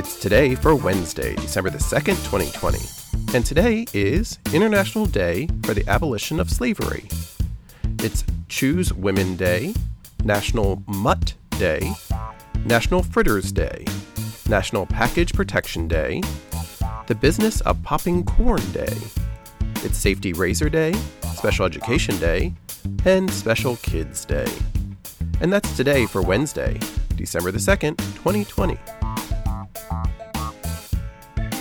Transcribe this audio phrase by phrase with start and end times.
[0.00, 2.78] It's today for Wednesday, December the 2nd, 2020.
[3.36, 7.06] And today is International Day for the Abolition of Slavery.
[7.98, 9.74] It's Choose Women Day,
[10.24, 11.92] National Mutt Day,
[12.64, 13.84] National Fritters Day,
[14.48, 16.22] National Package Protection Day,
[17.06, 18.96] the Business of Popping Corn Day.
[19.84, 20.94] It's Safety Razor Day,
[21.34, 22.54] Special Education Day,
[23.04, 24.50] and Special Kids Day.
[25.42, 26.80] And that's today for Wednesday,
[27.16, 28.78] December the 2nd, 2020.